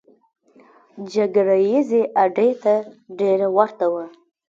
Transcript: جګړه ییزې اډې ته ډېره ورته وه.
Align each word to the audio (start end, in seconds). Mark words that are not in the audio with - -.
جګړه 1.13 1.55
ییزې 1.67 2.03
اډې 2.23 2.49
ته 2.63 2.75
ډېره 3.19 3.47
ورته 3.57 3.85
وه. 3.93 4.05